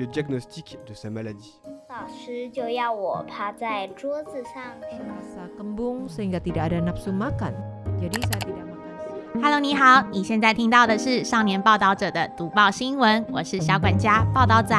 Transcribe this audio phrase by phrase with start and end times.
[0.00, 1.52] le diagnostic de sa maladie.
[1.90, 4.62] 老师就要我趴在桌子上。
[4.88, 7.52] Rasa kembung sehingga tidak ada nafsu makan.
[8.00, 9.42] Jadi saya tidak makan siang.
[9.42, 14.74] Hello，你好，你现在听到的是少年报道者的读报新闻，我是小管家报道仔。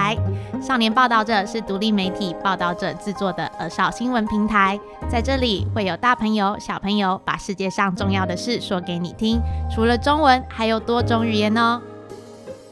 [0.59, 11.79] 少年报道者是独立媒体报道者制作的儿少新闻平台，在这里会有大朋友、小朋友把世界上重要的事说给你听，除了中文，还有多种语言哦。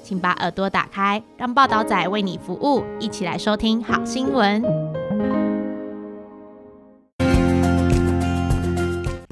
[0.09, 4.63] 请把耳朵打开，让报道仔为你服务，一起来收听好新闻。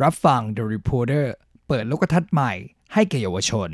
[0.03, 1.27] รับฟัง The Reporter
[1.69, 2.53] เปิดโลกทัศน์ใหม่
[2.95, 3.71] ให้แก่เยาวชน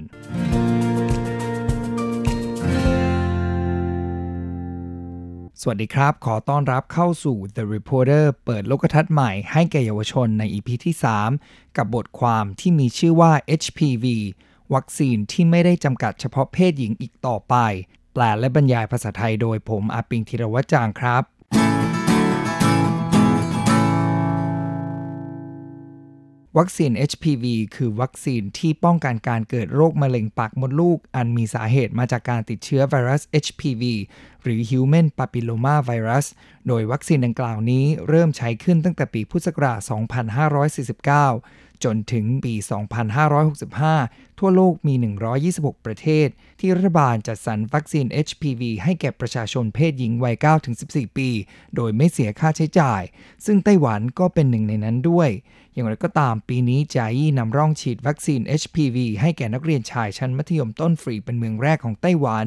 [5.60, 10.94] สวัสดีครับ ขอต้อนรับเข้าสู่ The Reporter เปิดโลกทัศน์ใหม่ให้แก่เยาวชนใน EP ที่
[11.34, 14.04] 3 กับบทความที่มีชื่อว่า HPV
[14.75, 17.55] วัคซีนที่ไม่ได้จำกัดเฉพาะเพศหญิงอีกต่อไป
[18.13, 21.23] แปลและบรรยายภาษาไทยโดยผมอาปิงธีรวัจจางครับ
[26.59, 33.83] วัคซีน HPV คือวัคซีนที่ป้องกันการเกิดโรคมะเร็งปากมดลูก อันมีสาเหตุมาจากการติดเชื้อไวรัส HPV
[34.43, 36.27] หรือ Human Papilloma Virus
[36.67, 39.79] โดยวัคซีนดังกล่าวนี้เริ่มใช้ขึ้นตั้งแต่ปีพุทธศักราช
[41.29, 42.53] 2549 จนถึงปี
[43.67, 44.93] 2565 ทั่วโลกมี
[45.39, 46.27] 126 ประเทศ
[46.59, 50.35] ที่รัฐบาลจัดสรรวัคซีน HPV ให้แก่ประชาชนเพศหญิงวัย
[50.75, 51.29] 9-14 ปี
[51.75, 53.01] โดยไม่เสียค่าใช้จ่าย
[53.45, 55.29] ซึ่งไต้หวันก็เป็นหนึ่งในนั้นด้วย
[55.73, 62.45] อย่างไรก็ตามปีนี้จายีนำร่องฉีดวัคซีน HPV ให้แก่นักเรียนชายชั้นมัธยมต้นฟรีเป็นเมืองแรกของไต้หวัน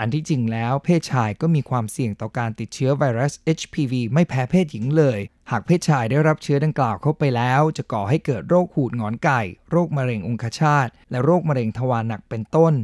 [0.00, 5.18] อันที่จริงแล้วเพศชายก็มีความเสี่ยงต่อการติดเชื้อไวรัส HPV ไม่แพ้เพศหญิงเลย
[5.50, 9.40] หากเพศชายได้รับเชื้อดังกล่าวเข้าไปแล้ว จะก่อให้เกิดโรคหูดงอนไก่
[9.70, 12.74] โรคมะเร็งองคชาต และโรคมะเร็งทวารหนักเป็นต้น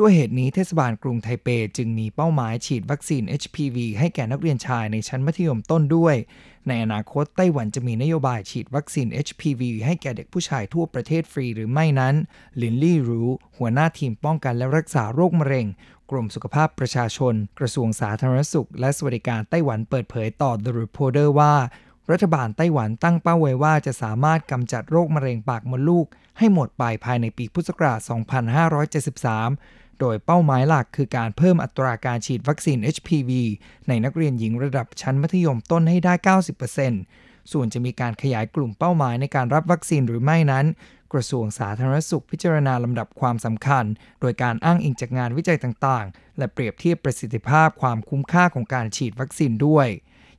[0.00, 6.16] ด้วยเหตุนี้เทศบาลกรุงไทเปจึงมีเป้าหมายฉีดวัคซีน HPV ให้แก่นักเรียนชายในชั้นมัธยมต้นด้วย
[6.68, 12.14] ในอนาคตไต้หวันจะมีนโยบายฉีดวัคซีน HPV ให้แก่เด็กผู้ชายทั่วประเทศฟรีหรือไม่นั้น
[12.62, 15.66] ลินลี่รู้หัวหน้าทีมป้องกันและรักษาโรคมะเร็ง
[16.10, 21.54] กรมสุขภาพประชาชน กระทรวงสาธารณสุข และสวัสดิการไต้หวันเปิดเผยต่อ The Reporter ว่า
[22.10, 26.06] รัฐบาลไต้หวันตั้งเป้าไว้ว่าจะสามารถกำจัดโรคมะเร็งปากมดลูก
[26.38, 27.98] ให้หมดไปภายในปีพุทธศักราช
[29.20, 33.30] 2573 โดยเป้าหมายหลักคือการเพิ่มอัตราการฉีดวัคซีน HPV
[33.88, 36.36] ในนักเรียนหญิงระดับชั้นมัธยมต้นให้ได้
[36.82, 40.66] 90%ส่วนจะมีการขยายกลุ่มเป้าหมายในการรับวัคซีนหรือไม่นั้น
[41.14, 43.84] กระทรวงสาธารณสุขพิจารณาลำดับความสำคัญ
[44.20, 49.88] โดยการอ้างอิงจากงานวิจัยต่างๆ และเปรียบเทียบประสิทธิภาพความคุ้มค่าของการฉีดวัคซีนด้วย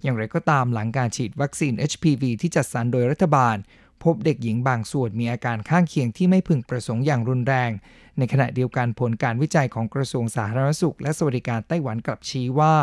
[0.01, 3.57] อย่างไรก็ตามหลังการฉีดวัคซีน HPV ที่จัดสรรโดยรัฐบาล
[4.03, 7.71] พบเด็กหญิงบางส่วนมีอาการข้างเคียงที่ไม่พึงประสงค์อย่างรุนแรง
[8.17, 12.75] ในขณะเดียวกันผลการวิจัยของกระทรวงสาธารณสุข และสวัสดิการไต้หวันกลับชี้ว่า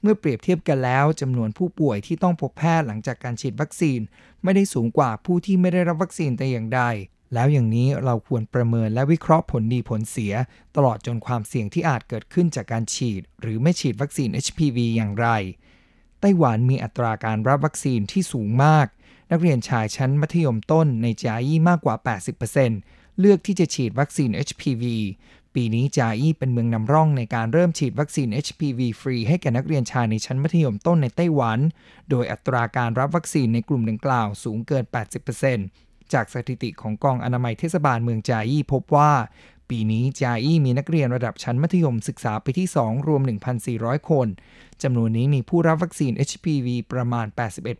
[0.00, 4.00] เมื่อเปรียบเทียบกันแล้วจำนวนผู้ป่วยที่ต้องพบแพทย์หลังจากการฉีดวัคซีน
[4.44, 6.82] ไม่ได้สูงกว่าผู้ที่ไม่ได้รับวัคซีนแต่อย่างใด
[7.34, 10.34] แล้วอย่างนี้เราควรประเมินและวิเคราะห์ผลดีผลเสีย
[10.76, 15.28] ตลอดจนความเสี่ยงที่อาจเกิดขึ้นจากการฉีด หรือไม่ฉีดวัคซีน HPV อย่างไร
[16.20, 18.86] ไต้หวันมีอัตราการรับวัคซีนที่สูงมาก
[19.30, 21.96] นักเรียนชายชั้นมัธยมต้นในเจียอี้มากกว่า
[22.58, 24.84] 80%เลือกที่จะฉีดวัคซีน HPV
[25.54, 31.58] ปีนี้เจียอี้เป็นเมืองนำร่องในการเริ่มฉีดวัคซีน HPV ฟรีให้แก่นักเรียนชายในชั้นมัธยมต้นในไต้หวัน
[32.10, 34.84] โดยอัตราการรับวัคซีนในกลุ่มดังกล่าวสูงเกิน
[35.38, 39.12] 80% จากสถิติของกองอนามัยเทศบาลเมืองจายีพบว่า
[39.70, 43.22] ปีนี้จาอี้มีนักเรียนระดับชั้นมัธยมศึกษาปีที่ 2 รวม
[43.66, 44.28] 1,400 คน
[44.82, 47.26] จำนวนนี้มีผู้รับวัคซีน HPV ประมาณ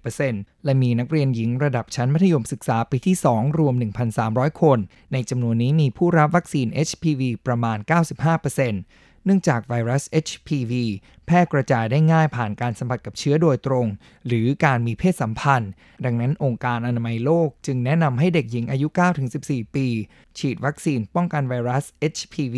[0.07, 3.75] 81%และมีนักเรียนหญิงระดับชั้นมัธยมศึกษาปีที่ 2 รวม
[4.19, 4.79] 1,300 คน
[5.13, 7.79] ในจำนวนนี้มีผู้รับวัคซีน HPV ประมาณ
[8.45, 10.73] 95% เนื่องจากไวรัส HPV
[11.27, 13.87] แพร่กระจายได้ง่ายผ่านการสัมผัสกับเชื้อโดยตรง
[14.27, 15.71] หรือการมีเพศสัมพันธ์
[16.05, 18.89] ดังนั้นองค์การอนามัยโลกจึงแนะนำให้เด็กหญิงอายุ
[19.31, 19.87] 9-14 ปี
[20.39, 21.85] ฉีดวัคซีนป้องกันไวรัส
[22.15, 22.57] HPV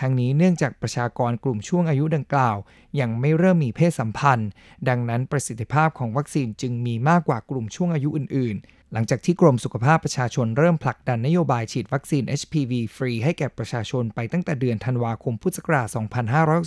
[0.00, 2.56] ทั้งนี้เนื่องจากประชากรกลุ่มช่วงอายุดังกล่าว
[3.00, 4.50] ยังไม่เริ่มมีเพศสัมพันธ์
[4.88, 15.86] ดังนั้นประสิทธิภาพของวัคซีนจึงมีมากกว่ากลุ่มช่วงอายุอื่นๆ หลังจากที่กรมสุขภาพประชาชนเริ่มผลักดันนโยบายฉีดวัคซีน HPV ฟรีให้แก่ประชาชนไปตั้งแต่เดือนธันวาคมพุทธศักราช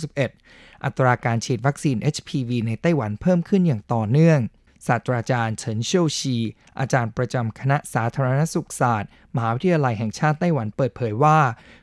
[0.02, 4.40] 2561 อัตราการฉีดวัคซีน HPV ในไต้หวันเพิ่มขึ้นอย่างต่อเนื่อง
[4.86, 6.36] ศาสตราจารย์เฉินเชียวชี
[6.78, 11.38] อาจารย์ประจำคณะสาธารณสุขศาสตร์ มหาวิทยาลัยแห่งชาติไต้หวันเปิดเผยว่า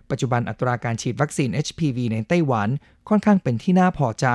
[0.09, 2.69] ปัจจุบันอัตราการฉีดวัคซีน HPV ในไต้หวัน
[3.09, 4.27] ค่อนข้างเป็นที่น่าพอใจ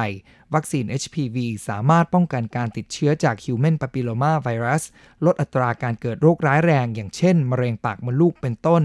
[0.55, 1.37] วัคซีน HPV
[1.69, 4.83] สามารถป้องกันการติดเชื้อจาก Human Papilloma Virus
[5.25, 8.83] ลดอัตราการเกิดโรคร้ายแรง อย่างเช่น มะเร็งปากมดลูกเป็นต้น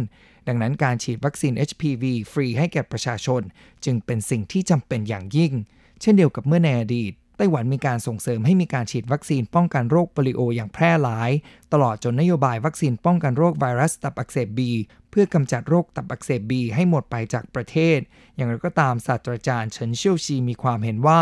[0.47, 3.41] ดังนั้นการฉีดวัคซีน HPV ฟรีให้แก่ประชาชน
[3.85, 5.53] จึงเป็นสิ่งที่จำเป็นอย่างยิ่ง
[6.01, 11.31] เช่นเดียวกับเมื่อในอดีต ไต้หวันมีการส่งเสริมให้มีการฉีดวัคซีนป้องกันโรคโปลิโออย่างแพร่หลาย
[11.73, 14.71] ตลอดจนนโยบายวัคซีนป้องกันโรคไวรัสตับอักเสบบี
[15.09, 17.99] เพื่อกำจัดโรคตับอักเสบบีให้หมดไปจากประเทศ
[18.35, 21.21] อย่างไรก็ตามศาสตราจารย์เฉินเชี่ยวชีมีความเห็นว่า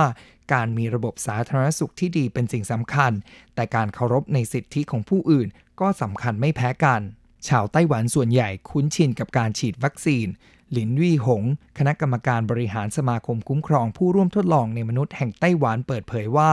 [0.54, 3.12] การมีระบบสาธารณสุขที่ดีเป็นสิ่งสำคัญ
[3.56, 5.48] แต่การเคารพในสิทธิของผู้อื่น
[5.80, 7.02] ก็สำคัญไม่แพ้กัน
[7.48, 10.28] ชาวไต้หวันส่วนใหญ่คุ้นชินกับการฉีดวัคซีน
[10.72, 11.44] หลินวี่หง
[11.78, 16.52] คณะกรรมการบริหารสมาคมคุ้มครองผู้ร่วมทดลองในมนุษย์แห่งไต้หวันเปิดเผยว่า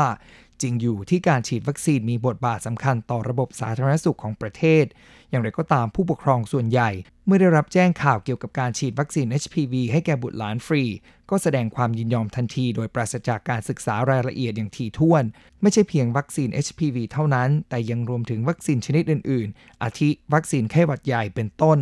[0.63, 4.85] จริงอยู่ที่การฉีดวัคซีนมีบทบาทสำคัญต่อระบบสาธารณสุขของประเทศ
[5.31, 6.91] อย่างไรก็ตามผู้ปกครองส่วนใหญ่
[7.27, 10.85] เมื่อได้รับแจ้งข่าวเกี่ยวกับการฉีดวัคซีน HPV ให้แก่บุตรหลานฟรี
[11.31, 15.25] ก็แสดงความยินยอมทันที โดยปราศจากการศึกษารายละเอียดอย่างถี่ถ้วน
[15.63, 21.79] ไม่ใช่เพียงวัคซีน HPV เท่านั้น แต่ยังรวมถึงวัคซีนชนิดอื่น ๆ อาทิวัคซีนไข้หวัดใหญ่เป็นต้น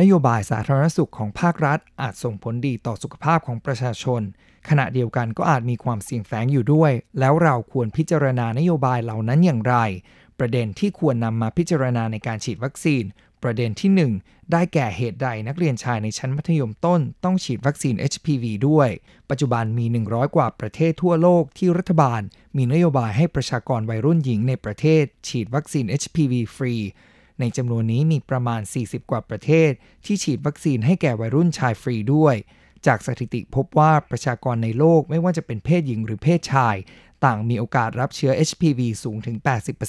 [0.00, 4.22] นโยบายสาธารณสุขของภาครัฐ อาจส่งผลดีต่อสุขภาพของประชาชน
[4.68, 9.76] ขณะเดียวกันก็อาจมีความเสี่ยงแฝงอยู่ด้วย แล้วเราควรพิจารณานโยบายเหล่านั้นอย่างไร
[10.38, 13.04] ประเด็นที่ควรนำมาพิจารณาในการฉีดวัคซีน
[13.42, 18.88] ประเด็นที่ 1 ได้แก่เหตุใดนักเรียนชายในชั้นมัธยมต้น ต้องฉีดวัคซีน HPV ด้วย
[19.30, 22.20] ปัจจุบันมี 100 กว่าประเทศทั่วโลกที่รัฐบาล
[22.56, 26.74] มีนโยบายให้ประชากรวัยรุ่นหญิงในประเทศ ฉีดวัคซีน HPV ฟรี
[27.40, 29.70] ในจำนวนนี้มีประมาณ 40 กว่าประเทศ
[30.04, 32.36] ที่ฉีดวัคซีนให้แก่วัยรุ่นชายฟรีด้วย
[32.86, 36.76] จากสถิติพบว่าประชากรในโลกไม่ว่าจะเป็นเพศหญิงหรือเพศชาย
[37.24, 39.36] ต่างมีโอกาสรับเชื้อ HPV สูงถึง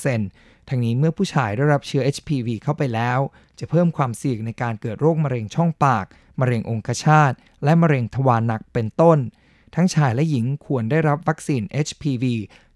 [0.10, 3.20] 80%ทั้งนี้เมื่อผู้ชายได้รับเชื้อ HPV เข้าไปแล้ว
[3.60, 6.06] จะเพิ่มความเสี่ยงในการเกิดโรคมะเร็งช่องปาก
[6.40, 7.34] มะเร็งองคชาต
[7.64, 9.18] และมะเร็งทวารหนักเป็นต้น
[9.76, 12.26] ทั้งชายและหญิงควรได้รับวัคซีน HPV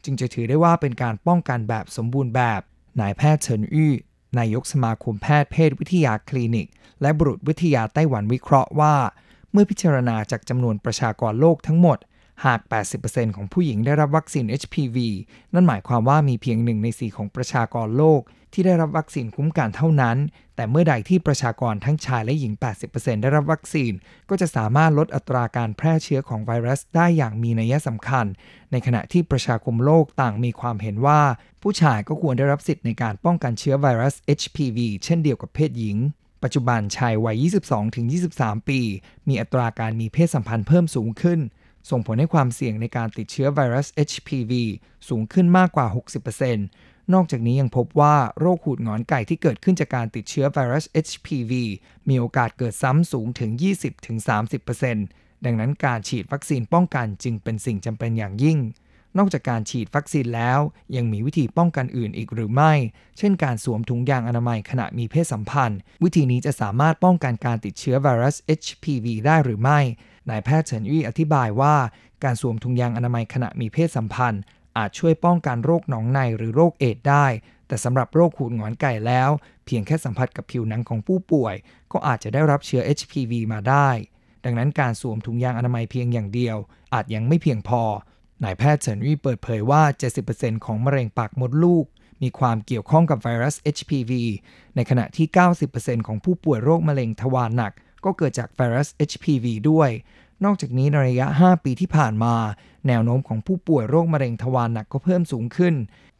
[0.04, 2.62] จึงจะถือได้ว่าเป็นการป้องกันแบบสมบูรณ์แบบ
[3.00, 3.94] นายแพทย์เฉินอี้
[4.37, 6.67] นายกสมาคมแพทย์เพศวิทยาคลินิก
[7.01, 8.95] และบุรุษวิทยาไต้หวันวิเคราะห์ว่า
[9.51, 11.97] เมื่อพิจารณาจากจำนวนประชากรโลกทั้งหมด
[12.45, 12.59] หาก
[13.00, 14.97] 80%ของผู้หญิงได้รับวัคซีน HPV
[15.53, 18.21] นั่นหมายความว่ามีเพียงหนึ่งในสี่ของประชากรโลก
[18.53, 20.18] ที่ได้รับวัคซีนคุ้มกันเท่านั้น
[20.56, 22.53] แต่เมื่อใดที่ประชากรทั้งชายและหญิง
[22.88, 23.91] 80%ได้รับวัคซีน
[24.30, 28.25] ก็จะสามารถลดอัตราการแพร่เชื้อของไวรัสได้อย่างมีนัยสำคัญ
[28.71, 31.21] ในขณะที่ประชาคมโลกต่างมีความเห็นว่า
[31.62, 35.97] ผู้ชายก็ควรได้รับสิทธิ์ในการป้องกันเชื้อไวรัส HPV เช่นเดียวกับเพศหญิง
[36.44, 37.44] ปัจจุบันชายวัย
[38.03, 38.80] 22-23 ปี
[39.27, 41.39] มีอัตราการมีเพศสัมพันธ์เพิ่มสูงขึ้น
[41.89, 44.53] ส่งผลให้ความเสี่ยงในการติดเชื้อไวรัส HPV
[45.09, 45.88] สูงขึ้นมากกว่า
[46.50, 51.53] 60%นอกจากนี้ยังพบว่าโรคหูดงอนไก่ที่เกิดขึ้นจากการติดเชื้อไวรัส HPV
[52.09, 53.51] มีโอกาสเกิดซ้ำสูงถึง
[54.27, 58.59] 20-30%ดังนั้นการฉีดวัคซีนป้องกันจึงเป็นสิ่งจำเป็นอย่างยิ่ง
[59.17, 60.59] นอกจากการฉีดวัคซีนแล้ว
[60.95, 62.73] ยังมีวิธีป้องกันอื่นอีกหรือไม่
[63.17, 69.79] เช่นการสวมถุงยางอนามัยขณะมีเพศสัมพันธ์ วิธีนี้จะสามารถป้องกันการติดเชื้อไวรัส HPV ได้หรือไม่
[70.29, 71.75] นายแพทย์เฉินยี่อธิบายว่า
[72.23, 74.41] การสวมถุงยางอนามัยขณะมีเพศสัมพันธ์
[74.77, 77.25] อาจช่วยป้องกันโรคหนองในหรือโรคเอดได้
[77.67, 79.29] แต่สำหรับโรคหูดหงอนไก่แล้ว
[79.65, 81.56] เพียงแค่สัมผัสกับผิวหนังของผู้ป่วย
[81.91, 83.89] ก็อาจจะได้รับเชื้อ HPV มาได้
[84.45, 86.57] ดังนั้นการสวมถุงยางอนามัยเพียงอย่างเดียว
[86.94, 87.83] อาจยังไม่เพียงพอ
[88.44, 89.83] นายแพทย์เฉินวี่เปิดเผยว่า
[90.24, 91.86] 70%ของมะเร็งปากมดลูก
[92.21, 94.12] มีความเกี่ยวข้องกับไวรัส HPV
[94.75, 95.27] ในขณะที่
[95.68, 97.71] 90%ของผู้ป่วยโรคมะเร็งทวารหนัก
[98.06, 99.89] ก็เกิดจากไวรัส HPV ด้วย
[100.45, 102.36] นอกจากนี้ในระยะ 5 ปีที่ผ่านมา
[102.88, 105.75] แนวโน้มของผู้ป่วยโรคมะเร็งทวารหนักก็เพิ่มสูงขึ้น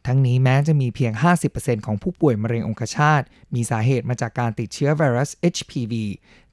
[0.06, 1.12] ทั้งนี้แม้จะมีเพียง
[1.50, 3.22] 50%ของผู้ป่วยมะเร็งองคชาต
[3.54, 5.94] มีสาเหตุมาจากการติดเชื้อไวรัส HPV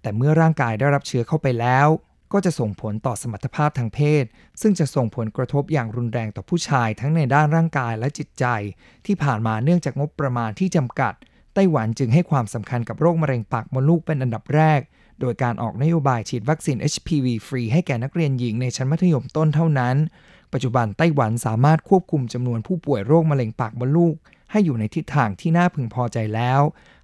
[0.02, 1.88] แต่เมื่อร่างกายได้รับเชื้อเข้าไปแล้ว
[2.34, 4.26] ก็จะส่งผลต่อสมรรถภาพทางเพศ
[4.62, 8.46] ซึ่งจะส่งผลกระทบอย่างรุนแรงต่อผู้ชายทั้งในด้านร่างกายและจิตใจ
[9.06, 11.14] ที่ผ่านมาเนื่องจากงบประมาณที่จำกัด
[11.54, 14.82] ไต้หวันจึงให้ความสำคัญกับโรคมะเร็งปากมดลูกเป็นอันดับแรก
[15.22, 19.96] โดยการออกนโยบายฉีดวัคซีน HPV ฟรีให้แก่นักเรียนหญิงในชั้นมัธยมต้นเท่านั้น
[20.54, 24.16] ปัจจุบันไต้หวันสามารถควบคุมจำนวนผู้ป่วยโรคมะเร็งปากมดลูก
[24.52, 26.62] ให้อยู่ในทิศทางที่น่าพึงพอใจแล้ว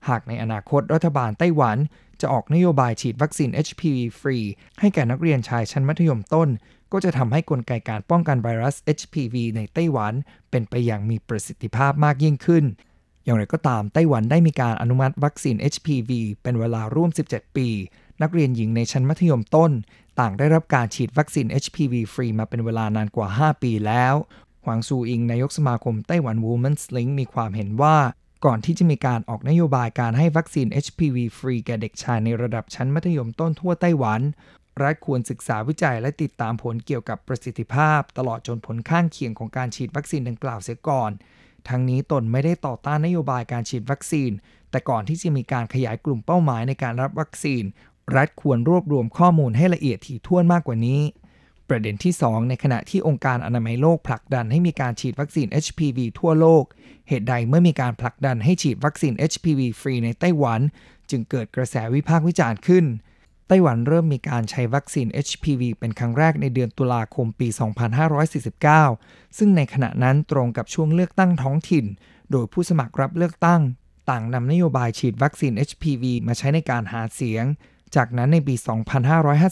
[0.09, 1.77] หากในอนาคตรัฐบาลไต้หวัน
[2.23, 4.37] จะออกนโยบายฉีดวัคซีน HPV ฟรี
[4.79, 6.49] ให้แก่นักเรียนชายชั้นมัธยมต้น
[6.91, 10.13] ก็จะทำให้กลไกการป้องกันไวรัส HPV ในไต้หวัน
[10.49, 12.65] เป็นไปอย่างมีประสิทธิภาพมากยิ่งขึ้น
[13.23, 16.11] อย่างไรก็ตามไต้หวันได้มีการอนุมัติวัคซีน HPV
[16.43, 17.67] เป็นเวลาร่วม 17 ปี
[18.21, 19.71] นักเรียนหญิงในชั้นมัธยมต้น
[20.19, 24.15] ต่างได้รับการฉีดวัคซีน HPV ฟรีมาเป็นเวลานานกว่า 5 ปีแล้ว
[24.63, 27.97] หวังซูอิงนายกสมาคมไต้หวัน Women's Link มีความเห็นว่า
[28.45, 34.21] ก่อนที่จะมีการออกนโยบายการให้วัคซีน HPV ฟรีแก่เด็กชายในระดับชั้นมัธยมต้นทั่วไต้หวัน
[34.81, 41.11] รัฐควรศึกษาวิจัยและติดตามผลเกี่ยวกับประสิทธิภาพ ตลอดจนผลข้างเคียงของการฉีดวัคซีนดังกล่าวเสียก่อน
[41.69, 44.31] ทั้งนี้ตนไม่ได้ต่อต้านนโยบายการฉีดวัคซีน
[44.71, 47.63] แต่ก่อนที่จะมีการขยายกลุ่มเป้าหมายในการรับวัคซีน
[48.15, 51.01] รัฐควรรวบรวมข้อมูลให้ละเอียดถี่ถ้วนมากกว่านี้
[51.73, 56.63] ประเด็นที่ 2 ในขณะที่องค์การอนามัยโลกผลักดันให้มีการฉีดวัคซีน HPV ทั่วโลก
[57.07, 60.61] เหตุใดเมื่อมีการผลักดันให้ฉีดวัคซีน HPV ฟรีในไต้หวัน
[61.09, 62.85] จึงเกิดกระแสวิพากษ์วิจารณ์ขึ้น
[63.47, 67.47] ไต้หวันเริ่มมีการใช้วัคซีน HPV เป็นครั้งแรกในเดือนตุลาคมปี
[68.63, 71.85] 2549 ซึ่งในขณะนั้นตรงกับช่วงเลือกตั้งท้องถิ่น
[72.31, 73.61] โดยผู้สมัครรับเลือกตั้ง
[74.09, 77.45] ต่างนำนโยบายฉีดวัคซีน HPV มาใช้ในการหาเสียง
[77.95, 78.55] จากนั้นในปี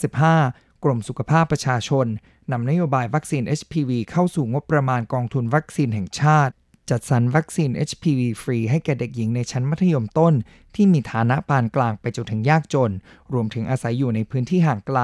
[0.08, 2.06] 2555 กรมสุขภาพประชาชน
[2.52, 6.54] นำนโยบายวัคซีน HPV เข้าสู่งบประมาณกองทุนวัคซีนแห่งชาติ
[6.90, 10.34] จัดสรรวัคซีน HPV ฟรีให้แก่เด็กหญิงในชั้นมัธยมต้น
[10.74, 12.92] ที่มีฐานะปานกลางไปจนถึงยากจน
[13.32, 14.98] รวมถึงอาศัยอยู่ในพื้นที่ห่างไกล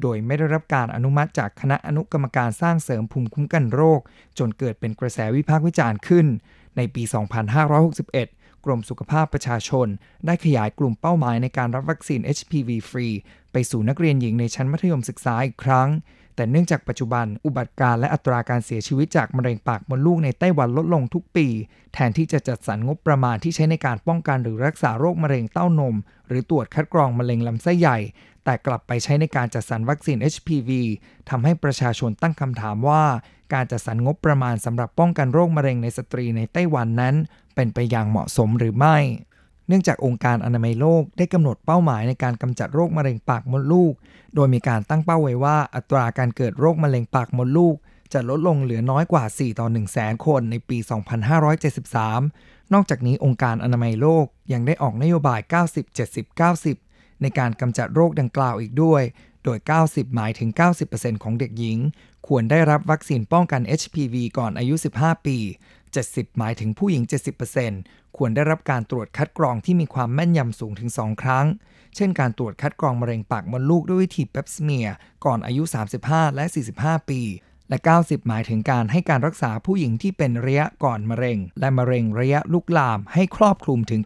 [0.00, 4.00] โดยไม่ได้รับการอนุมัติจากคณะอนุกรรมการสร้างเสริมภูมิคุ้มกันโรค
[4.38, 6.26] จนเกิดเป็นกระแสวิพากษ์วิจารณ์ขึ้น
[6.76, 7.02] ในปี
[7.78, 9.86] 2561 กรมสุขภาพประชาชน
[10.26, 13.08] ได้ขยายกลุ่มเป้าหมายในการรับวัคซีน HPV ฟรี
[13.52, 15.88] ไปสู่นักเรียนหญิงในชั้นมัธยมศึกษาอีกครั้ง
[16.36, 21.46] แต่เนื่องจากปัจจุบันอุบัติการและอัตราการเสียชีวิตจากมะเร็งปากมดลูกในไต้หวันลดลงทุกปี
[21.94, 25.96] แทนที่จะจัดสรรงบประมาณที่ใช้ในการป้องกันหรือรักษาโรคมะเร็งเต้านม
[26.28, 27.98] หรือตรวจคัดกรองมะเร็งลำไส้ใหญ่
[28.44, 30.70] แต่กลับไปใช้ในการจัดสรรวัคซีน HPV
[31.30, 33.02] ทำให้ประชาชนตั้งคำถามว่า
[33.54, 37.14] การจัดสรรงบประมาณสำหรับป้องกันโรคมะเร็งในสตรีในไต้หวันนั้น
[37.54, 38.96] เป็นไปอย่างเหมาะสมหรือไม่
[39.68, 43.92] เนื่องจากองค์การอนามัยโลกได้กำหนดเป้าหมายในการกำจัดโรคมะเร็งปากมดลูก
[44.34, 47.76] โดยมีการตั้งเป้าไว้ว่าอัตราการเกิดโรคมะเร็งปากมดลูก
[48.12, 50.78] จะลดลงเหลือน้อยกว่า 4 ต่อ 1 0 0 0 0แสนคนในปี
[51.74, 55.40] 2573 นอกจากนี้องค์การอนามัยโลกยังได้ออกนโยบาย
[56.50, 59.02] 90-70-90 ในการกำจัดโรคดังกล่าวอีกด้วย
[59.44, 60.50] โดย 90 หมายถึง
[60.86, 61.78] 90%ของเด็กหญิง
[62.26, 65.38] ควรได้รับวัคซีนป้องกัน HPV ก่อนอายุ 15 ปี
[66.10, 67.02] 70 หมายถึงผู้หญิง
[67.60, 71.46] 70%ควรได้รับการตรวจคัดกรองที่มีความแม่นยำสูงถึง 2 ครั้ง
[71.96, 74.88] เช่นการตรวจคัดกรองมะเร็งปากมดลูกด้วยวิธีเปปสเมีย
[75.24, 75.62] ก่อนอายุ
[76.00, 76.44] 35 และ
[76.76, 77.20] 45 ปี
[77.68, 84.00] และ 90 หมายถึงการให้การรักษาผู้หญิงที่เป็นระยะก่อนมะเร็ง และมะเร็งระยะลุกลามให้ครอบคลุมถึง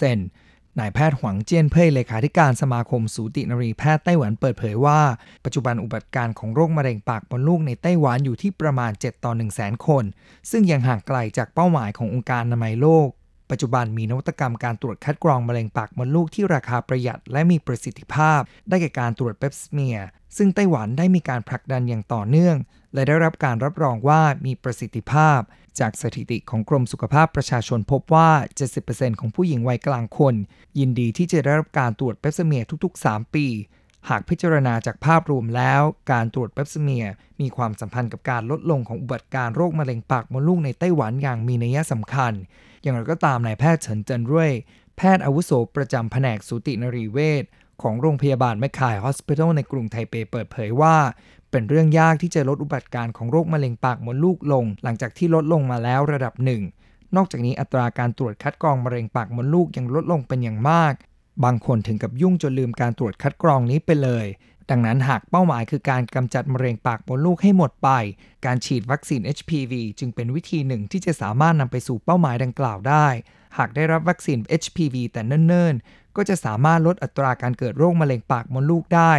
[0.00, 5.00] 90% นายแพทย์หวังเจี้ยนเพ่ยเลขาธิการสมาคมสูตินรีแพทย์ไต้หวันเปิดเผยว่า
[5.44, 10.04] ปัจจุบันอุบัติการของโรคมะเร็งปากมดลูกในไต้หวันอยู่ที่ประมาณ 7 ต่อ 1 0 0 0 0แสนคน
[10.50, 13.08] ซึ่งยังห่างไกลจากเป้าหมายขององค์การอนามัยโลก
[13.50, 22.56] ปัจจุบันมีนวัตกรรมการตรวจคัดกรองมะเร็งปากมดลูกที่ราคาประหยัดและมีประสิทธิภาพ ได้แก่การตรวจเปปสเมียร์ซึ่งไต้หวันได้มีการผลักดันอย่างต่อเนื่อง
[22.94, 25.40] และได้รับการรับรองว่ามีประสิทธิภาพ
[25.80, 28.30] จากสถิติของกรมสุขภาพประชาชนพบว่า
[28.76, 30.34] 70%ของผู้หญิงวัยกลางคน
[30.78, 33.46] ยินดีที่จะได้รับการตรวจเปปสเมียร์ทุก ๆ 3 ปี
[34.08, 42.32] หากพิจารณาจากภาพรวมแล้ว การตรวจเปปสเมียร์มีความสัมพันธ์กับการลดลงของอุบัติการโรคมะเร็งปากมดลูกในไต้หวันอย่างมีนัยสำคัญ
[42.82, 44.52] อย่างไรก็ตามนายแพทย์เฉินเจินเร่ย
[44.96, 47.44] แพทย์อาวุโสประจำแผนกสูตินรีเวช
[47.82, 50.96] ของโรงพยาบาลแมคคายฮอสพิทอลในกรุงไทเปเปิดเผยว่า
[51.50, 56.62] เป็นเรื่องยากที่จะลดอุบัติการของโรคมะเร็งปากมดลูกลง หลังจากที่ลดลงมาแล้วระดับหนึ่ง
[57.16, 60.94] นอกจากนี้อัตราการตรวจคัดกรองมะเร็งปากมดลูกยังลดลงเป็นอย่างมาก
[61.44, 64.26] บางคนถึงกับยุ่งจนลืมการตรวจคัดกรองนี้ไปเลย
[64.70, 67.90] ดังนั้นหากเป้าหมายคือการกำจัดมะเร็งปากมดลูกให้หมดไป
[68.46, 73.06] การฉีดวัคซีน HPV จึงเป็นวิธีหนึ่งที่จะสามารถนำไปสู่เป้าหมายดังกล่าวได้
[73.58, 79.12] หากได้รับวัคซีน HPV แต่เนิ่นๆ ก็จะสามารถลดอัตราการเกิดโรคมะเร็งปากมดลูกได้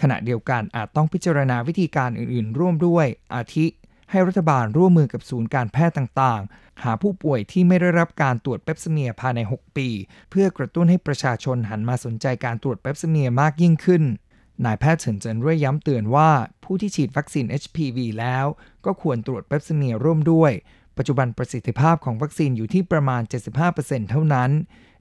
[0.00, 3.66] ขณะเดียวกันอาจต้องพิจารณาวิธีการอื่นๆ ร่วมด้วย อาทิ
[4.10, 9.88] ให้รัฐบาลร่วมมือกับศูนย์การแพทย์ต่างๆ หาผู้ป่วยที่ไม่ได้รับการตรวจเปปสเมียภายใน 6 ปี
[10.30, 14.02] เพื่อกระตุ้นให้ประชาชนหันมาสนใจการตรวจเปปสเมียมากยิ่งขึ้น
[14.64, 16.30] นายแพทย์เฉินเจินเร่ยย้ำเตือนว่า
[16.64, 18.46] ผู้ที่ฉีดวัคซีน HPV แล้ว
[18.84, 20.52] ก็ควรตรวจเปปสเมียร่วมด้วย
[20.96, 23.22] ปัจจุบันประสิทธิภาพของวัคซีนอยู่ที่ประมาณ
[23.66, 24.50] 75%เท่านั้น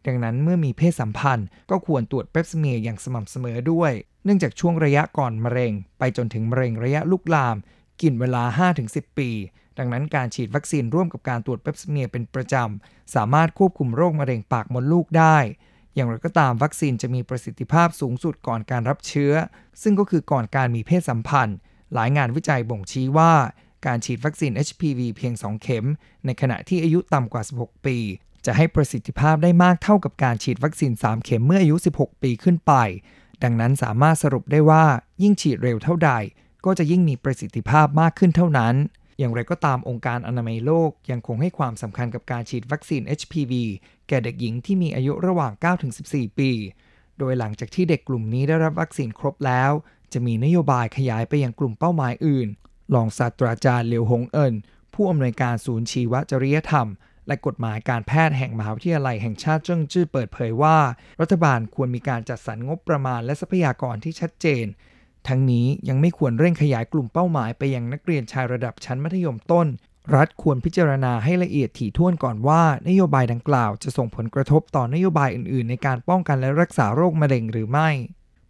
[0.05, 3.91] ดังนั้นเมื่อมีเพศสัมพันธ์ ก็ควรตรวจเปปสเมียอย่างสม่ำเสมอด้วย
[4.23, 7.55] เนื่องจากช่วงระยะก่อนมะเร็ง ไปจนถึงมะเร็งระยะลุกลาม
[8.01, 8.43] กินเวลา
[8.81, 9.29] 5-10 ปี
[9.77, 15.37] ดังนั้นการฉีดวัคซีนร่วมกับการตรวจเปปสเมียเป็นประจำ สามารถควบคุมโรคมะเร็งปากมดลูกได้
[15.95, 19.33] อย่างไรก็ตามวัคซีนจะมีประสิทธิภาพสูงสุดก่อนการรับเชื้อ
[19.81, 21.57] ซึ่งก็คือก่อนการมีเพศสัมพันธ์
[21.93, 23.33] หลายงานวิจัยบ่งชี้ว่า
[23.85, 25.85] การฉีดวัคซีน HPV เพียง 2 เข็ม
[26.25, 27.97] ในขณะที่อายุต่ำกว่า 16 ปี
[28.45, 32.73] จะให้ประสิทธิภาพได้มากเท่ากับการฉีดวัคซีน 3 เข็มเมื่ออายุ 16 ปีขึ้นไป
[33.43, 34.83] ดังนั้นสามารถสรุปได้ว่า
[35.23, 36.11] ยิ่งฉีดเร็วเท่าใด
[36.65, 38.75] ก็จะยิ่งมีประสิทธิภาพมากขึ้นเท่านั้น
[39.19, 43.53] อย่างไรก็ตามองค์การอนามัยโลกยังคงให้ความสำคัญกับการฉีดวัคซีน HPV
[44.07, 45.51] แก่เด็กหญิงที่มีอายุระหว่าง
[45.95, 46.51] 9-14 ปี
[47.19, 49.71] โดยหลังจากที่เด็กกลุ่มนี้ได้รับวัคซีนครบแล้ว
[50.13, 52.47] จะมีนโยบายขยายไปยังกลุ่มเป้าหมายอื่น
[52.93, 54.53] รองศาสตราจารย์เหลียวหงเอิน
[54.93, 56.87] ผู้อำนวยการศูนย์ชีวจริยธรรม
[57.27, 60.77] และกฎหมายการแพทย์แห่งมหาวิทยาลัยแห่งชาติเจิ้งจื้อเปิดเผยว่า
[61.21, 64.65] รัฐบาลควรมีการจัดสรรงบประมาณและทรัพยากรที่ชัดเจน
[65.27, 69.67] ทั้งนี้ยังไม่ควรเร่งขยายกลุ่มเป้าหมายไปยังนักเรียนชายระดับชั้นมัธยมต้น
[70.15, 77.89] รัฐควรพิจารณาให้ละเอียดถี่ถ้วนก่อนว่า นโยบายดังกล่าวจะส่งผลกระทบต่อนโยบายอื่น ๆ ในการป้องกันและรักษาโรคมะเร็งหรือไม่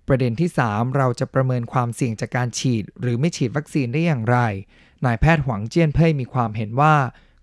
[0.08, 4.38] ประเด็นที่ 3 เราจะประเมินความเสี่ยงจากการฉีด หรือไม่ฉีดวัคซีนได้อย่างไร
[5.06, 6.96] นายแพทย์หวังเจี้ยนเพ่ยมีความเห็นว่า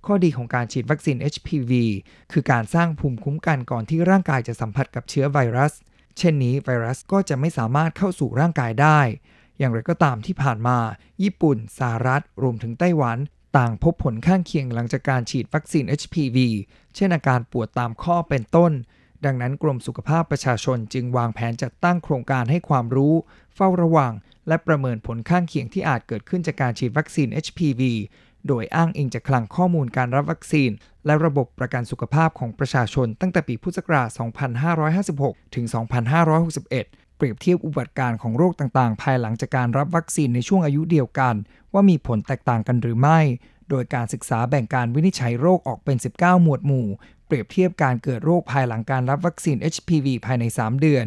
[0.07, 1.73] ข้อดีของการฉีดวัคซีน HPV
[2.33, 5.73] คือการสร้างภูมิคุ้มกันก่อนที่ร่างกายจะสัมผัสกับเชื้อไวรัส
[6.19, 9.01] เช่นนี้ไวรัสก็จะไม่สามารถเข้าสู่ร่างกายได้
[9.59, 10.79] อย่างไรก็ตามที่ผ่านมา
[11.23, 13.19] ญี่ปุ่น สหรัฐ รวมถึงไต้หวัน
[13.57, 16.39] ต่างพบผลข้างเคียงหลังจากการฉีดวัคซีน HPV
[16.95, 18.73] เช่นอาการปวดตามข้อเป็นต้น
[19.25, 23.15] ดังนั้นกรมสุขภาพประชาชนจึงวางแผนจัดตั้งโครงการให้ความรู้
[23.55, 24.13] เฝ้าระวัง
[24.49, 27.83] และประเมินผลข้างเคียงที่อาจเกิดขึ้นจากการฉีดวัคซีน HPV
[28.49, 30.71] โดยอ้างอิงจากคลังข้อมูลการรับวัคซีน
[31.07, 34.09] และระบบประกันสุขภาพของประชาชนตั้งแต่ปีพุทธศักราช
[34.83, 35.67] 2556 ถึง
[36.41, 36.69] 2561
[37.17, 41.35] เปรียบเทียบอุบัติการของโรคต่างๆ ภายหลังจากการรับวัคซีนในช่วงอายุเดียวกัน
[41.73, 43.21] ว่ามีผลแตกต่างกันหรือไม่
[43.71, 46.87] โดยการศึกษาแบ่งการวินิจฉัยโรคออกเป็น 19 หมวดหมู่
[47.27, 51.05] เปรียบเทียบการเกิดโรคภายหลังการรับวัคซีน HPV ภายใน 3 เดือน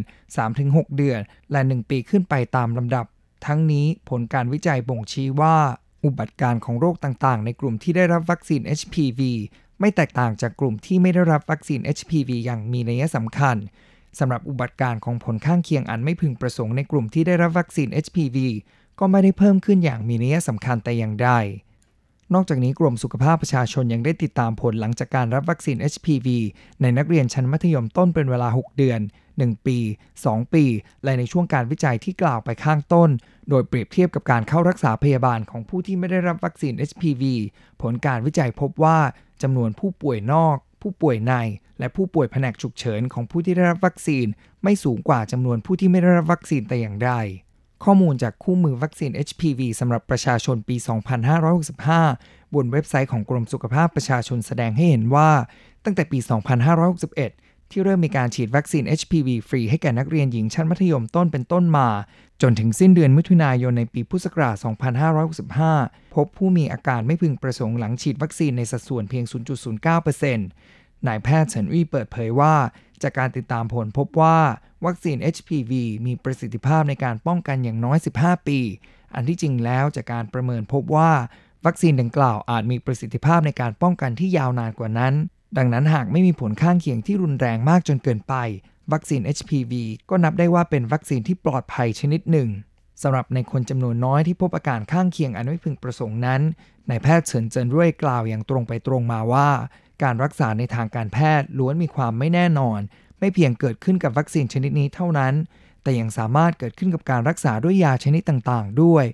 [0.48, 1.20] 3-6 เดือน
[1.52, 3.06] และ 1 ปีขึ้นไปตามลำดับ
[3.46, 5.58] ทั้งนี้ผลการวิจัยบ่งชี้ว่า
[6.04, 9.22] อุบัติการของโรคต่างๆ ในกลุ่มที่ได้รับวัคซีน HPV
[9.80, 13.58] ไม่แตกต่างจากกลุ่มที่ไม่ได้รับวัคซีน HPV อย่างมีนัยสำคัญ
[14.20, 18.38] สำหรับอุบัติการของผลข้างเคียงอันไม่พึงประสงค์ในกลุ่มที่ได้รับวัคซีน HPV
[19.00, 21.30] ก็ไม่ได้เพิ่มขึ้นอย่างมีนัยสำคัญแต่อย่างใด
[22.34, 26.28] นอกจากนี้กรมสุขภาพประชาชนยังได้ติดตามผลหลังจากการรับวัคซีน HPV
[26.82, 29.00] ในนักเรียนชั้นมัธยมต้นเป็นเวลา 6 เดือน
[29.34, 29.78] 1 ปี
[30.16, 30.66] 2 ปี
[31.04, 33.10] และในช่วงการวิจัยที่กล่าวไปข้างต้น
[33.50, 37.24] โดยเปรียบเทียบกับการเข้ารักษาพยาบาลของผู้ที่ไม่ได้รับวัคซีน HPV
[37.82, 38.98] ผลการวิจัยพบว่า
[39.42, 41.34] จำนวนผู้ป่วยนอก ผู้ป่วยใน
[41.80, 44.26] และผู้ป่วยแผนกฉุกเฉินของผู้ที่ได้รับวัคซีน
[44.64, 47.12] ไม่สูงกว่าจำนวนผู้ที่ไม่ได้รับวัคซีนแต่อย่างใด
[47.84, 50.76] ข้อมูลจากคู่มือวัคซีน HPV สำหรับประชาชนปี
[51.66, 55.30] 2565 บนเว็บไซต์ของกรมสุขภาพประชาชนแสดงให้เห็นว่า
[55.86, 56.20] ตั้งแต่ปี
[56.96, 61.88] 2561 ที่เริ่มมีการฉีดวัคซีน HPV ฟรีให้แก่นักเรียนหญิงชั้นมัธยมต้นเป็นต้นมา
[62.42, 64.56] จนถึงสิ้นเดือนมิถุนายนในปีพุทธศักราช
[65.36, 69.26] 2565 พบผู้มีอาการไม่พึงประสงค์หลังฉีดวัคซีนในสัดส่วนเพียง
[70.36, 72.56] 0.09%นายแพทย์เฉินวี่เปิดเผยว่า
[73.04, 74.38] จากการติดตามผลพบว่า
[74.86, 75.72] วัคซีน HPV
[76.06, 78.60] มีประสิทธิภาพในการป้องกันอย่างน้อย 15 ปี
[79.16, 81.12] อันที่จริงแล้วจากการประเมินพบว่า
[81.66, 85.14] วัคซีนดังกล่าวอาจมีประสิทธิภาพในการป้องกันที่ยาวนานกว่านั้น
[85.58, 88.34] ดังนั้นหากไม่มีผลข้างเคียงที่รุนแรงมากจนเกินไป
[88.92, 89.74] วัคซีน HPV
[90.10, 92.50] ก็นับได้ว่าเป็นวัคซีนที่ปลอดภัยชนิดหนึ่ง
[93.02, 96.42] สำหรับในคนจำนวนน้อยที่พบอาการข้างเคียงอันไม่พึงประสงค์นั้น
[96.90, 99.50] นายแพทย์เฉินเจินรุ่ยกล่าวอย่างตรงไปตรงมาว่า
[100.04, 102.80] การรักษาในทางการแพทย์ล้วนมีความไม่แน่นอน
[103.22, 105.34] ไม่เพียงเกิดขึ้นกับวัคซีนชนิดนี้เท่านั้น
[105.84, 109.06] แต่ยังสามารถเกิดขึ้นกับการรักษาด้วยยาชนิดต่างๆ ด้วย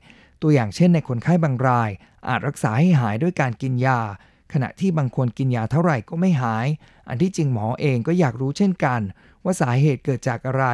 [0.42, 1.90] ตัวอย่างเช่นในคนไข้บางราย
[2.30, 4.00] อาจรักษาให้หายด้วยการกินยา
[4.54, 6.68] ขณะที่บางคนกินยาเท่าไหร่ก็ไม่หาย
[7.10, 9.02] อันที่จริงหมอเองก็อยากรู้เช่นกัน
[9.44, 10.66] ว่าสาเหตุเกิดจากอะไร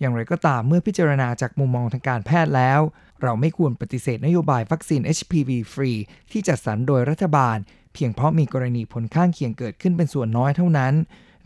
[0.00, 2.80] อย่างไรก็ตามเมื่อพิจารณาจากมุมมองทางการแพทย์แล้ว
[3.22, 5.92] เราไม่ควรปฏิเสธนโยบายวัคซีน HPV ฟรี
[6.30, 7.56] ที่จัดสรรโดยรัฐบาล
[7.94, 10.94] เพียงเพราะมีกรณีผลข้างเคียงเกิดขึ้นเป็นส่วนน้อยเท่านั้น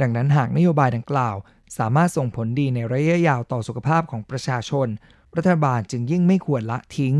[0.00, 1.36] ดังนั้นหากนโยบายดังกล่าว
[1.78, 4.88] สามารถส่งผลดีในระยะยาวต่อสุขภาพของประชาชน
[5.36, 7.16] รัฐบาลจึงยิ่งไม่ควรละทิ้ง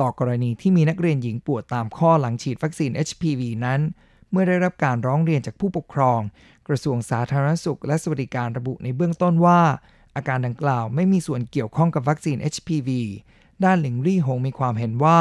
[0.00, 3.80] ต่อกรณีที่มีนักเรียนหญิงปวดตามข้อหลังฉีดวัคซีน HPV นั้น
[4.30, 6.20] เมื่อได้รับการร้องเรียนจากผู้ปกครอง
[6.68, 9.60] กระทรวงสาธารณสุข และสวัสดิการระบุในเบื้องต้นว่า
[10.16, 12.90] อาการดังกล่าวไม่มีส่วนเกี่ยวข้องกับวัคซีน HPV
[13.64, 15.20] ด้านหลิงรี่หงมีความเห็นว่า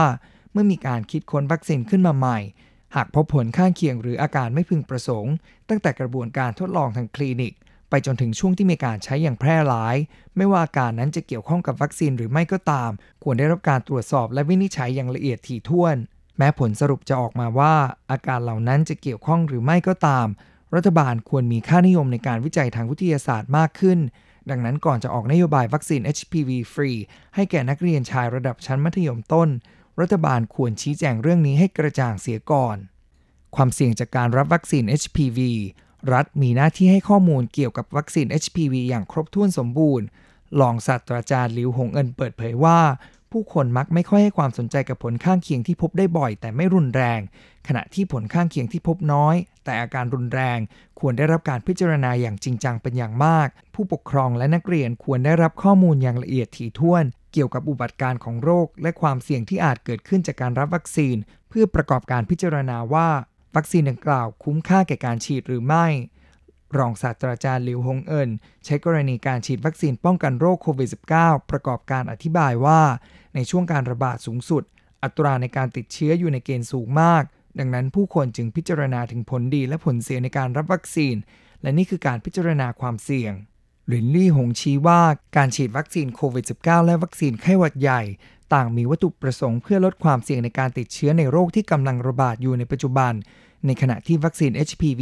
[0.51, 2.39] เมื่อมีการคิดค้นวัคซีนขึ้นมาใหม่
[2.95, 5.33] หากพบผลข้างเคียงหรืออาการไม่พึงประสงค์
[5.69, 7.53] ตั้งแต่กระบวนการทดลองทางคลินิก
[7.89, 9.95] ไปจนถึงช่วงที่มีการใช้อย่างแพร่หลาย
[10.37, 12.91] ไม่ว่าอาการนั้นจะเกี่ยวข้องกับวัคซีนหรือไม่ก็ตาม
[13.23, 15.95] ควรได้รับการตรวจสอบและวินิจฉัยอย่างละเอียดถี่ถ้วน
[16.37, 17.75] แม้ผลสรุปจะออกมาว่า
[18.11, 20.27] อาการเหล่านั้นจะเกี่ยวข้องหรือไม่ก็ตาม
[20.75, 23.99] รัฐบาลควรมีค่านิยมในการวิจัยทางวิทยาศาสตร์มากขึ้น
[24.49, 26.91] ดังนั้นก่อนจะออกนโยบายวัคซีน HPV ฟรี
[27.35, 29.49] ให้แก่นักเรียนชายระดับชั้นมัธยมต้น
[30.01, 32.77] รัฐบาลควรชี้แจงเรื่องนี้ให้กระจ่างเสียก่อน
[33.55, 35.39] ความเสี่ยงจากการรับวัคซีน HPV
[36.13, 40.05] รัฐมีหน้าที่ให้ข้อมูลเกี่ยวกับวัคซีน HPV อย่างครบถ้วนสมบูรณ์
[40.59, 42.79] รองศาสตราจารย์ลิวหงเอินเปิดเผยว่า
[43.31, 47.19] ผู้คนมักไม่ค่อยให้ความสนใจกับผลข้างเคียงที่พบได้บ่อยแต่ไม่รุนแรง
[47.69, 50.59] ขณะที่ผลข้างเคียงที่พบน้อย แต่อาการรุนแรง
[50.99, 57.03] ควรได้รับการพิจารณาอย่างจริงจังเป็นอย่างมาก ผู้ปกครองและนักเรียนควรได้รับข้อมูลอย่างละเอียดถี่ถ้วน
[57.33, 61.15] เกี่ยวกับอุบัติการของโรค และความเสี่ยงที่อาจเกิดขึ้นจากการรับวัคซีน
[61.49, 63.09] เพื่อประกอบการพิจารณาว่า
[63.55, 65.87] วัคซีนดังกล่าวคุ้มค่าแก่การฉีดหรือไม่
[66.77, 68.29] รองศาสตราจารย์หลิวฮงเอิน
[68.65, 72.81] ใช้กรณีการฉีดวัคซีนป้องกันโรคโควิด -19 ประกอบการอธิบายว่า
[73.35, 74.63] ในช่วงการระบาดสูงสุด
[75.03, 77.23] อัตราในการติดเชื้ออยู่ในเกณฑ์สูงมาก
[77.59, 81.15] ดังนั้นผู้คนจึงพิจารณาถึงผลดีและผลเสียในการรับวัคซีน
[81.61, 83.33] และนี่คือการพิจารณาความเสี่ยง
[83.87, 85.01] หลินลี่หงชี้ว่า
[85.37, 88.01] การฉีดวัคซีนโควิด -19 และวัคซีนไข้หวัดใหญ่
[88.53, 93.13] ต่างมีวัตถุประสงค์เพื่อลดความเสี่ยงในการติดเชื้อในโรคที่กำลังระบาดอยู่ในปัจจุบัน
[93.65, 95.01] ในขณะที่วัคซีน HPV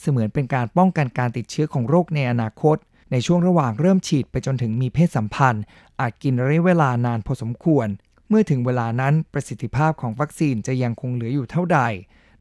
[0.00, 2.76] เสมือนเป็นการป้องกันการติดเชื้อของโรคในอนาคต
[3.12, 5.64] ในช่วงระหว่างเริ่มฉีดไปจนถึงมีเพศสัมพันธ์
[6.00, 7.88] อาจกินระยะเวลานานพอสมควร
[8.34, 11.78] เมื่อถึงเวลานั้นประสิทธิภาพของวัคซีนจะยังคงเหลืออยู่เท่าใด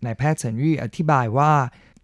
[0.06, 1.54] นายแพทย์เฉินยี่อธิบายว่า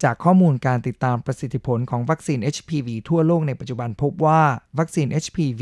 [0.04, 4.42] จากข้อมูลการติดตามประสิทธิผลของวัคซีน HPV ทั่วโลกในปัจจุบันพบว่า
[4.80, 5.62] วัคซีน HPV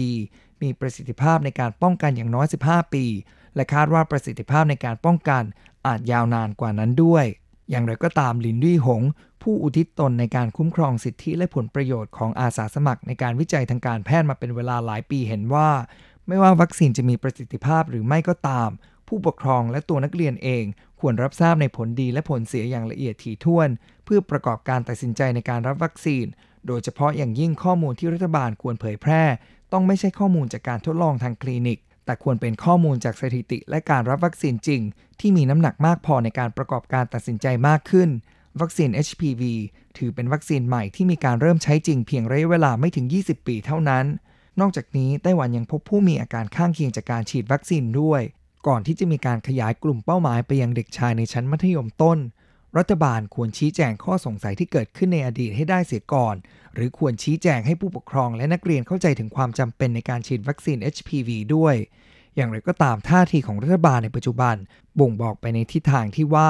[0.62, 3.06] มีประสิทธิภาพในการป้องกันอย่างน้อย 15 ปี
[3.56, 5.44] และคาดว่าประสิทธิภาพในการป้องกัน
[5.88, 7.26] อาจยาวนานกว่านั้นด้วย
[7.70, 9.02] อย่างไรก็ตามลินดี้หง
[9.42, 15.70] ผู้อุทิศตนในการคุ้มครองสิทธิและผลประโยชน์ของอาสาสมัครในการวิจัยทางการแพทย์มาเป็นเวลาหลายปีเห็นว่า
[16.28, 18.70] ไม่ว่าวัคซีนจะมีประสิทธิภาพหรือไม่ก็ตาม
[19.08, 20.66] ผู้ปกครองและตัวนักเรียนเอง
[21.00, 23.70] ควรรับทราบในผลดีและผลเสียอย่างละเอียดถี่ถ้วน
[24.06, 26.26] เพื่อประกอบการตัดสินใจในการรับวัคซีน
[26.68, 29.24] โดยเฉพาะอย่างยิ่งข้อมูลที่รัฐบาลควรเผยแพร่
[29.74, 34.82] ต้องไม่ใช่ข้อมูลจากการทดลองทางคลินิก แต่ควรเป็นข้อมูลจากสถิติและการรับวัคซีนจริง
[35.20, 38.10] ที่มีน้ำหนักมากพอในการประกอบการตัดสินใจมากขึ้น
[38.62, 39.44] วัคซีน HPV
[39.98, 44.06] ถือเป็นวัคซีนใหม่ที่มีการเริ่มใช้จริงเพียงระยะเวลาไม่ถึง 20 ปีเท่านั้น
[44.60, 48.22] นอกจากนี้ไต้หวันยังพบผู้มีอาการข้างเคียงจากการฉีดวัคซีนด้วย
[48.68, 52.20] ก่อนที่จะมีการขยายกลุ่มเป้าหมายไปยังเด็กชายในชั้นมัธยมต้น
[52.78, 56.36] รัฐบาลควรชี้แจงข้อสงสัยที่เกิดขึ้นในอดีตให้ได้เสียก่อน
[56.74, 61.76] หรือควรชี้แจงให้ผู้ปกครองและนักเรียนเข้าใจถึงความจำเป็นในการฉีดวัคซีน HPV ด้วย
[62.36, 64.56] อย่างไรก็ตามท่าทีของรัฐบาลในปัจจุบัน
[65.00, 66.50] บ่งบอกไปในทิศทางที่ว่า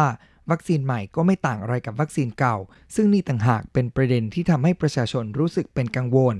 [0.52, 2.58] วัคซีนใหม่ก็ไม่ต่างอะไรกับวัคซีนเก่า
[2.96, 6.36] ซึ่งนี่ต่างหากเป็นประเด็นที่ทำให้ประชาชนรู้สึกเป็นกังวล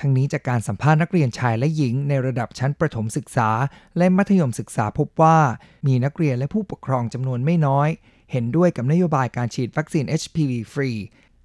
[0.00, 3.50] ทั้งนี้จากการสัมภาษณ์นักเรียนชายและหญิงในระดับชั้นประถมศึกษา
[3.98, 5.38] และมัธยมศึกษาพบว่า
[5.86, 7.88] มีนักเรียนและผู้ปกครองจำนวนไม่น้อย
[8.32, 10.90] เห็นด้วยกับนโยบายการฉีดวัคซีน HPV ฟรี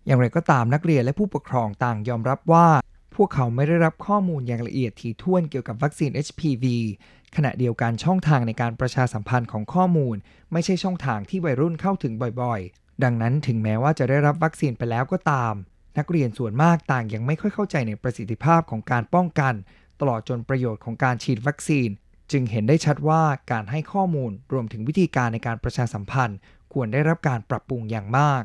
[0.06, 2.68] อย่างไรก็ตามนักเรียนและผู้ปกครองต่างยอมรับว่า
[3.16, 6.66] พวกเขาไม่ได้รับข้อมูลอย่างละเอียดถี่ถ้วนเกี่ยวกับวัคซีน HPV
[7.36, 10.16] ขณะเดียวกันช่องทางในการประชาสัมพันธ์ของข้อมูล
[10.52, 15.54] ไม่ใช่ช่องทางที่วัยรุ่นเข้าถึงบ่อยๆ ดังนั้นถึงแม้ว่าจะได้รับวัคซีนไปแล้วก็ตาม
[15.98, 19.54] นักเรียนส่วนมากต่างยังไม่ค่อยเข้าใจในประสิทธิภาพของการป้องกัน
[20.00, 21.90] ตลอดจนประโยชน์ของการฉีดวัคซีน
[22.32, 26.38] จึงเห็นได้ชัดว่าการให้ข้อมูลรวมถึงวิธีการในการประชาสัมพันธ์
[26.74, 28.42] ควรได้รับการปรับปรุงอย่างมาก